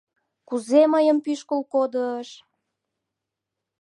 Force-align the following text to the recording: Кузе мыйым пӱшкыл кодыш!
Кузе 0.47 0.81
мыйым 0.93 1.17
пӱшкыл 1.23 1.61
кодыш! 1.73 2.29